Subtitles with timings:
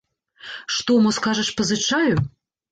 [0.77, 2.13] Што, мо скажаш, пазычаю?